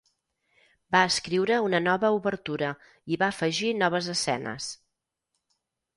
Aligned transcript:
Va 0.95 1.01
escriure 1.09 1.59
una 1.65 1.81
nova 1.89 2.11
obertura 2.17 2.71
i 3.15 3.19
va 3.25 3.31
afegir 3.37 3.73
noves 3.83 4.11
escenes. 4.15 4.75